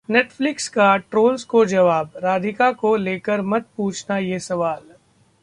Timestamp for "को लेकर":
2.71-3.41